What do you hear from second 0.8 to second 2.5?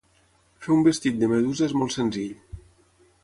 vestit de medusa és molt senzill.